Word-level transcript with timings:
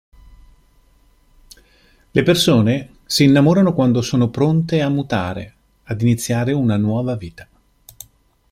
Le 2.09 2.23
persone 2.23 2.89
si 3.05 3.25
innamorano 3.25 3.71
quando 3.71 4.01
sono 4.01 4.31
pronte 4.31 4.81
a 4.81 4.89
mutare, 4.89 5.53
ad 5.83 6.01
iniziare 6.01 6.53
una 6.53 6.75
nuova 6.75 7.15
vita. 7.15 7.47